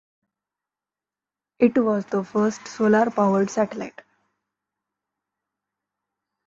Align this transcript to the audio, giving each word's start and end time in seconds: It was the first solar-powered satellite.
It 1.59 1.77
was 1.77 2.07
the 2.07 2.23
first 2.23 2.67
solar-powered 2.67 3.51
satellite. 3.51 4.01